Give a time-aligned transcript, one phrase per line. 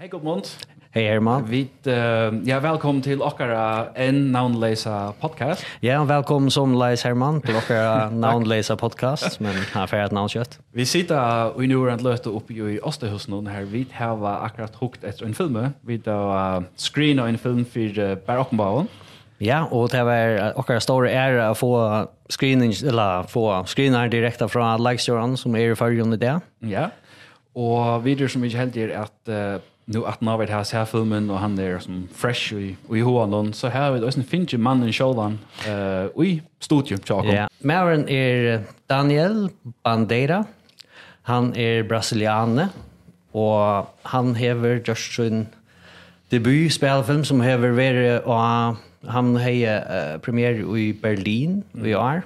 [0.00, 0.44] Hej Gudmund.
[0.90, 1.44] Hej Herman.
[1.46, 1.92] Vi uh,
[2.44, 5.64] ja välkommen till okkara en Nounlesa podcast.
[5.80, 10.28] Ja, välkommen som Leis Herman till Ockara Nounlesa podcast, men här för att namn.
[10.72, 15.26] Vi sitter i Norrland löta upp i Österhus nu här vi har akkurat hukt efter
[15.26, 15.68] en film.
[15.80, 18.86] Vi har uh, screen en film för uh, Barockenbauen.
[19.38, 24.82] Ja, och det var okkara stora ära att få screening eller få screenar direkt från
[24.82, 26.40] Lexioran som är i förgrund i det.
[26.58, 26.90] Ja.
[27.52, 29.60] Och vidare som vi helt är att uh,
[29.90, 33.54] nu att när vi har sett filmen och han är som fresh i i Holland
[33.54, 37.32] så här vi då finns ju mannen Sholan eh i studion Chaco.
[37.32, 37.48] Ja.
[37.58, 39.48] Maren är Daniel
[39.82, 40.44] Bandeira.
[41.22, 42.68] Han är brasiliane
[43.32, 45.46] och han hever Justin
[46.28, 48.40] debut spelfilm som hever varit och
[49.12, 52.22] han har premiär i Berlin i år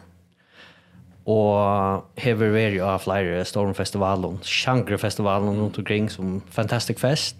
[1.26, 7.36] og hever veri av flere stormfestivalen, sjangrefestivalen rundt omkring som Fantastic Fest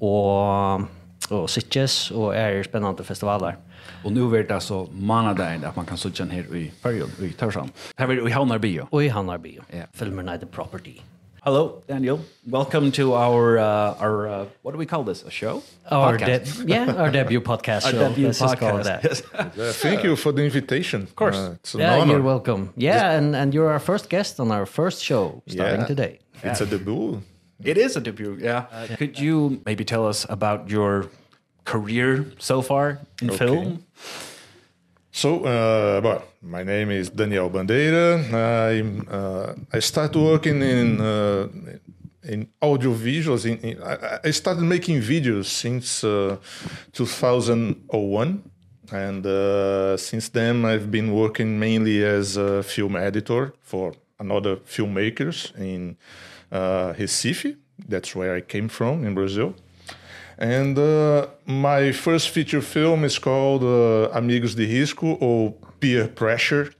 [0.00, 0.86] og,
[1.30, 3.60] og Sitges og er spennende festivaler.
[4.02, 7.70] Og nu er det altså manadagen at man kan sitte her i perioden, i Tørsand.
[7.98, 8.86] Her er vi i Havnarbio.
[8.90, 9.62] Og i Havnarbio.
[9.72, 9.84] ja.
[9.94, 10.98] Filmer Night the Property.
[11.44, 12.20] Hello, Daniel.
[12.46, 15.24] Welcome to our uh, our uh, what do we call this?
[15.24, 15.64] A show?
[15.90, 17.84] Our de- yeah, our debut podcast.
[17.86, 17.98] our show.
[17.98, 18.84] debut Let's podcast.
[18.84, 19.02] That.
[19.02, 19.22] Yes.
[19.34, 21.02] uh, thank you for the invitation.
[21.02, 22.12] Of course, uh, it's an yeah, honor.
[22.12, 22.72] You're welcome.
[22.76, 25.86] Yeah, and and you're our first guest on our first show starting yeah.
[25.86, 26.20] today.
[26.44, 26.52] Yeah.
[26.52, 27.20] It's a debut.
[27.58, 28.38] It is a debut.
[28.40, 28.66] Yeah.
[28.70, 28.96] Uh, yeah.
[28.96, 31.10] Could you maybe tell us about your
[31.64, 33.38] career so far in okay.
[33.38, 33.84] film?
[35.14, 38.16] So, uh, well, my name is Daniel Bandeira.
[38.32, 38.80] I
[39.14, 41.48] uh, I started working in uh,
[42.22, 43.44] in audiovisuals.
[43.44, 43.82] In, in,
[44.24, 46.38] I started making videos since uh,
[46.92, 48.42] 2001,
[48.90, 55.54] and uh, since then I've been working mainly as a film editor for another filmmakers
[55.58, 55.98] in
[56.50, 57.54] uh, Recife.
[57.86, 59.54] That's where I came from in Brazil.
[60.38, 66.72] And uh, my first feature film is called uh, Amigos de Risco or Peer Pressure.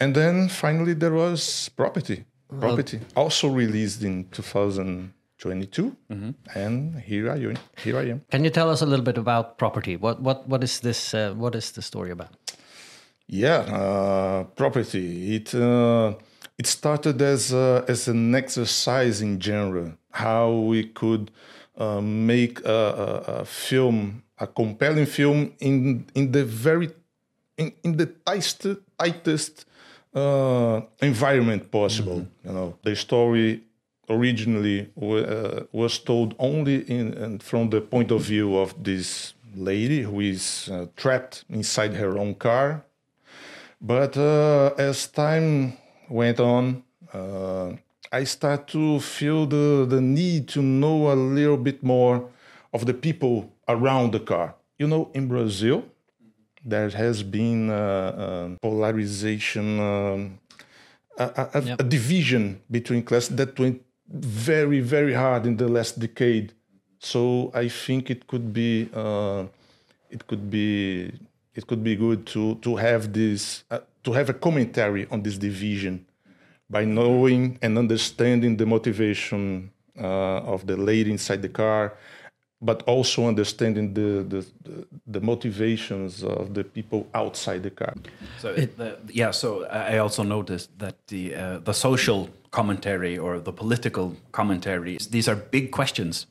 [0.00, 2.24] And then finally there was Property.
[2.60, 5.82] Property well, also released in 2022.
[5.82, 6.34] Mm -hmm.
[6.54, 7.56] And here I am.
[7.84, 8.20] Here I am.
[8.30, 9.96] Can you tell us a little bit about Property?
[9.96, 12.28] What what what is this uh, what is the story about?
[13.26, 15.34] Yeah, uh Property.
[15.34, 16.14] It uh
[16.58, 21.61] it started as a, as an exercise in genre how we could uh,
[22.00, 26.88] make a, a, a, film, a compelling film in in the very
[27.56, 28.66] in, in the tightest
[28.98, 29.66] tightest
[30.14, 32.16] uh, environment possible.
[32.16, 32.46] Mm -hmm.
[32.46, 33.62] You know, the story
[34.08, 40.02] originally uh, was told only in and from the point of view of this lady
[40.02, 42.84] who is uh, trapped inside her own car.
[43.80, 45.76] But uh, as time
[46.08, 47.72] went on, uh,
[48.12, 52.28] I start to feel the, the need to know a little bit more
[52.74, 54.54] of the people around the car.
[54.78, 55.84] You know, in Brazil,
[56.62, 60.38] there has been a, a polarization, um,
[61.16, 61.80] a, a, yep.
[61.80, 66.52] a division between classes that went very, very hard in the last decade.
[66.98, 69.46] So I think it could be uh,
[70.10, 71.10] it could be
[71.54, 75.36] it could be good to to have this uh, to have a commentary on this
[75.36, 76.06] division
[76.72, 81.92] by knowing and understanding the motivation uh, of the lady inside the car,
[82.62, 87.94] but also understanding the, the, the, the motivations of the people outside the car.
[88.38, 93.38] So it, the, yeah, so I also noticed that the, uh, the social commentary or
[93.38, 96.26] the political commentary, these are big questions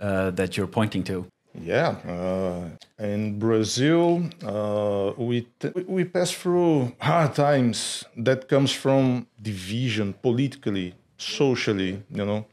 [0.00, 1.26] uh, that you're pointing to.
[1.62, 2.68] Yeah, uh,
[3.02, 5.46] in Brazil, uh, we
[5.86, 12.46] we pass through hard times that comes from division politically, socially, you know.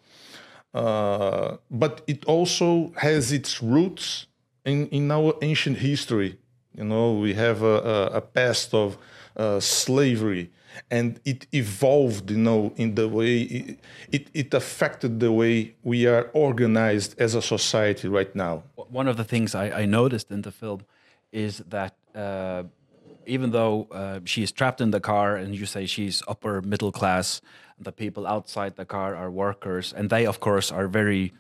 [0.74, 4.28] Uh, but it also has its roots
[4.66, 6.38] in in our ancient history.
[6.78, 8.98] You know, we have a a, a past of
[9.38, 10.50] uh, slavery,
[10.90, 13.80] and it evolved you know in the way it,
[14.12, 18.64] it, it affected the way we are organized as a society right now.
[18.76, 20.82] One of the things i, I noticed in the film
[21.32, 22.64] is that uh,
[23.26, 26.92] even though uh, she is trapped in the car and you say she's upper middle
[26.92, 27.42] class
[27.80, 31.34] the people outside the car are workers and they of course are very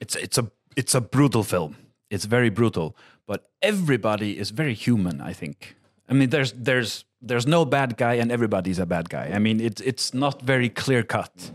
[0.00, 1.76] it's it's a it's a brutal film.
[2.10, 2.96] It's very brutal
[3.26, 5.76] but everybody is very human i think.
[6.08, 9.30] I mean there's there's there's no bad guy and everybody's a bad guy.
[9.34, 11.50] I mean, it's it's not very clear cut.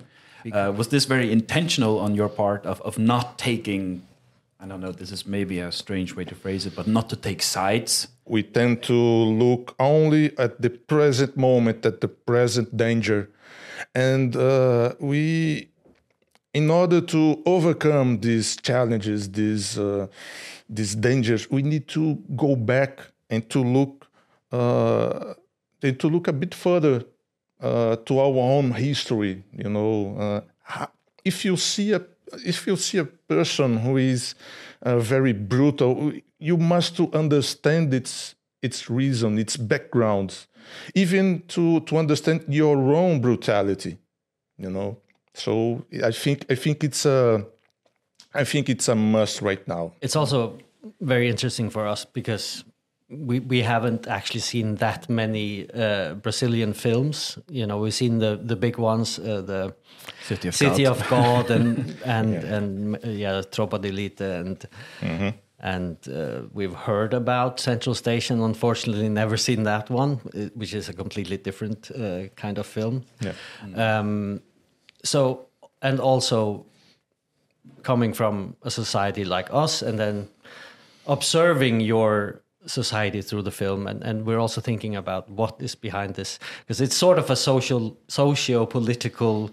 [0.51, 4.01] Uh, was this very intentional on your part of of not taking
[4.61, 7.15] I don't know, this is maybe a strange way to phrase it, but not to
[7.15, 8.09] take sides?
[8.25, 13.29] We tend to look only at the present moment, at the present danger.
[13.95, 15.69] And uh, we,
[16.53, 20.07] in order to overcome these challenges, these, uh,
[20.67, 22.99] these dangers, we need to go back
[23.29, 24.07] and to look
[24.51, 25.35] uh,
[25.81, 27.05] they to look a bit further
[27.61, 30.85] uh, to our own history, you know, uh,
[31.25, 32.01] if you see a
[32.45, 34.35] if you see a person who is
[34.83, 40.47] uh, very brutal, you must to understand its its reason, its background,
[40.95, 43.97] even to to understand your own brutality,
[44.57, 44.97] you know.
[45.33, 47.45] So I think I think it's a
[48.33, 49.93] I think it's a must right now.
[50.01, 50.59] It's also
[51.01, 52.63] very interesting for us because
[53.09, 57.37] we we haven't actually seen that many uh, Brazilian films.
[57.49, 59.73] You know, we've seen the the big ones, uh, the
[60.21, 62.55] City of City God, of God and and yeah.
[62.55, 64.67] and uh, yeah, Tropa de Elite and
[65.01, 65.33] mm -hmm.
[65.59, 66.15] and uh,
[66.53, 68.41] we've heard about Central Station.
[68.41, 70.17] Unfortunately, never seen that one,
[70.55, 73.03] which is a completely different uh, kind of film.
[73.19, 73.99] Yeah.
[73.99, 74.41] Um,
[75.03, 75.47] so
[75.81, 76.65] and also
[77.81, 80.29] coming from a society like us, and then
[81.05, 86.15] observing your society through the film and and we're also thinking about what is behind
[86.15, 89.51] this because it's sort of a social socio-political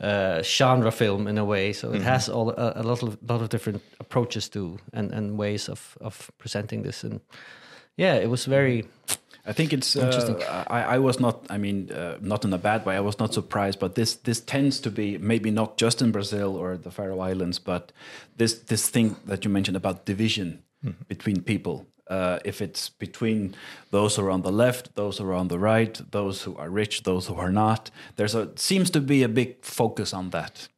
[0.00, 2.12] uh genre film in a way so it mm -hmm.
[2.12, 5.96] has all a, a lot of lot of different approaches to and and ways of
[6.00, 7.20] of presenting this and
[7.96, 8.84] yeah it was very
[9.48, 12.84] I think it's uh, I I was not I mean uh, not in a bad
[12.84, 16.10] way I was not surprised but this this tends to be maybe not just in
[16.12, 17.92] Brazil or the Faroe Islands but
[18.36, 21.06] this this thing that you mentioned about division mm -hmm.
[21.08, 23.54] between people uh, if it's between
[23.90, 26.70] those who are on the left, those who are on the right, those who are
[26.70, 27.90] rich, those who are not.
[28.16, 30.68] There's a seems to be a big focus on that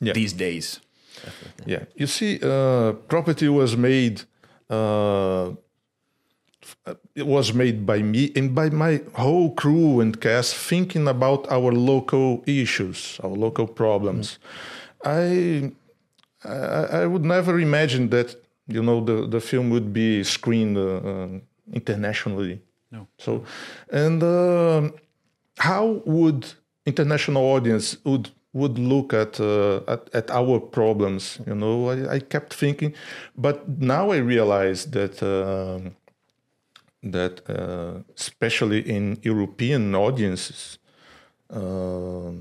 [0.00, 0.12] yeah.
[0.12, 0.80] these days.
[1.24, 1.72] Definitely.
[1.72, 4.22] Yeah, you see, uh, property was made.
[4.70, 5.52] Uh,
[7.14, 11.72] it was made by me and by my whole crew and cast thinking about our
[11.72, 14.38] local issues, our local problems.
[14.38, 14.78] Mm -hmm.
[15.04, 15.72] I,
[16.44, 18.36] I I would never imagine that
[18.68, 20.76] you know the the film would be screened
[21.72, 22.62] internationally.
[22.90, 23.06] No.
[23.18, 23.44] So
[23.90, 24.22] and
[25.58, 26.46] how would
[26.86, 31.90] international audience would would look at, uh, at at our problems you know?
[31.90, 32.94] I, I kept thinking
[33.36, 35.90] but now i realize that uh,
[37.02, 40.78] that uh, especially in european audiences
[41.50, 42.32] uh,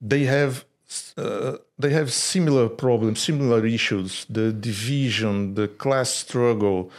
[0.00, 0.64] they have
[1.16, 6.90] uh, they have similar problems, similar issues, the division, the class struggle.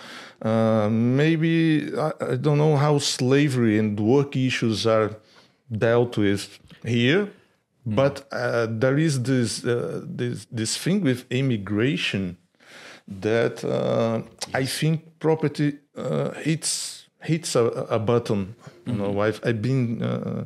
[0.42, 5.12] Uh, maybe, I, I don't know how slavery and work issues are
[5.72, 7.32] dealt with here,
[7.86, 12.38] but uh, there is this, uh, this, this thing with immigration
[13.08, 14.22] that uh,
[14.54, 19.28] I think property, uh, it's hits a, a button you know mm -hmm.
[19.28, 20.44] I've I've been uh,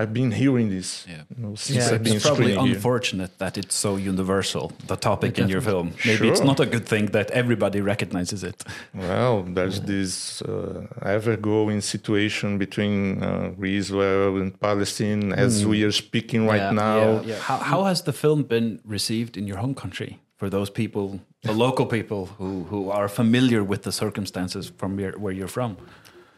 [0.00, 1.22] I've been hearing this yeah.
[1.30, 3.42] you know, since yeah, I've been it's probably unfortunate here.
[3.42, 6.30] that it's so universal the topic in your film maybe sure.
[6.30, 8.58] it's not a good thing that everybody recognizes it
[9.06, 9.92] well there's yeah.
[9.94, 10.12] this
[10.42, 15.70] uh, ever-going situation between uh, Israel and Palestine as mm.
[15.70, 17.48] we are speaking right yeah, now yeah, yeah.
[17.48, 21.06] How, how has the film been received in your home country for those people
[21.50, 25.76] the local people who who are familiar with the circumstances from where, where you're from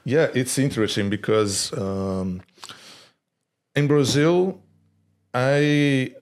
[0.09, 2.41] Yeah, it's interesting because um,
[3.77, 4.59] in Brazil,
[5.35, 6.15] I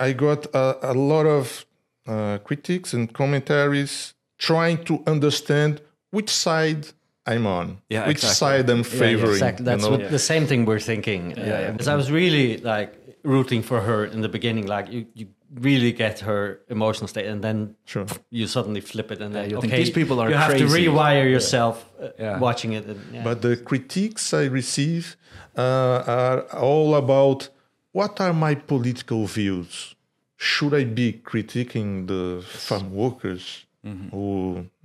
[0.00, 1.64] I got a, a lot of
[2.08, 6.88] uh, critics and commentaries trying to understand which side
[7.24, 8.34] I'm on, yeah, which exactly.
[8.34, 9.38] side I'm favoring.
[9.38, 9.64] Yeah, exactly.
[9.64, 9.98] That's you know?
[9.98, 11.30] what, the same thing we're thinking.
[11.30, 11.70] Yeah, uh, yeah.
[11.70, 12.90] Because I was really like
[13.22, 17.42] rooting for her in the beginning, like you, you really get her emotional state and
[17.42, 18.06] then sure.
[18.30, 20.64] you suddenly flip it and yeah, then, you okay, think these people are you crazy.
[20.64, 22.06] have to rewire yourself yeah.
[22.06, 22.38] Uh, yeah.
[22.38, 23.24] watching it and, yeah.
[23.24, 25.16] but the critiques i receive
[25.56, 27.48] uh, are all about
[27.92, 29.96] what are my political views
[30.36, 34.10] should i be critiquing the farm workers mm -hmm.
[34.10, 34.28] who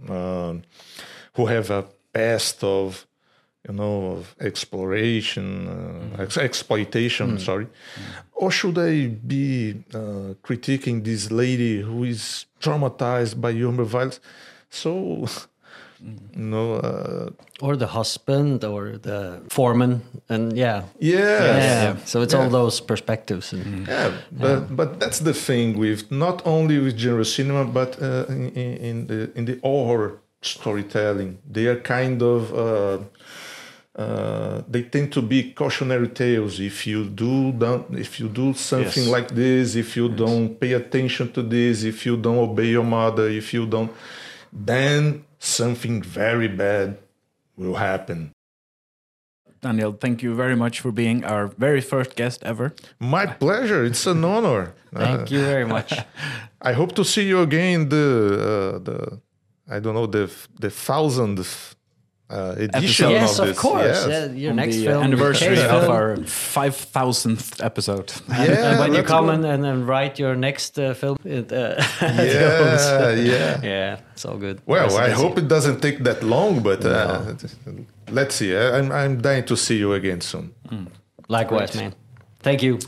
[0.09, 0.55] uh,
[1.35, 3.05] who have a past of
[3.67, 7.39] you know, of exploration, uh, ex exploitation, mm.
[7.39, 7.65] sorry.
[7.65, 7.71] Mm.
[8.33, 14.19] Or should I be uh, critiquing this lady who is traumatized by human violence?
[14.69, 15.25] So,
[16.03, 16.53] mm.
[16.53, 17.31] Uh,
[17.61, 20.83] or the husband or the foreman, and yeah.
[20.99, 21.17] Yeah.
[21.17, 21.95] yeah.
[22.05, 22.41] So it's yeah.
[22.41, 23.53] all those perspectives.
[23.53, 23.87] And, mm.
[23.87, 24.59] Yeah, but, yeah.
[24.69, 29.31] but that's the thing with not only with genre cinema, but uh, in, in, the,
[29.35, 31.39] in the horror storytelling.
[31.49, 32.53] They are kind of...
[32.53, 33.03] Uh,
[33.95, 36.59] uh, they tend to be cautionary tales.
[36.59, 39.11] If you do don't, if you do something yes.
[39.11, 40.17] like this, if you yes.
[40.17, 43.91] don't pay attention to this, if you don't obey your mother, if you don't,
[44.51, 46.97] then something very bad
[47.55, 48.31] will happen.
[49.61, 52.73] Daniel, thank you very much for being our very first guest ever.
[52.99, 53.83] My pleasure.
[53.83, 54.73] It's an honor.
[54.93, 55.93] thank uh, you very much.
[56.61, 58.07] I hope to see you again the
[58.51, 59.21] uh, the
[59.69, 61.74] I don't know the the thousandth
[62.29, 63.59] uh, edition yes, of, of this.
[63.59, 63.83] course.
[63.83, 64.07] Yes.
[64.07, 65.03] Yeah, your On next the film.
[65.03, 68.11] anniversary of our 5,000th episode.
[68.29, 71.17] Yeah, and when you come and, and, and write your next uh, film.
[71.23, 73.61] It, uh, yeah, yeah.
[73.63, 74.61] Yeah, it's all good.
[74.65, 77.85] Well, I hope it doesn't take that long, but uh, no.
[78.11, 78.55] let's see.
[78.55, 80.53] I'm, I'm dying to see you again soon.
[80.69, 80.87] Mm.
[81.27, 81.93] Likewise, man.
[82.39, 82.79] Thank you.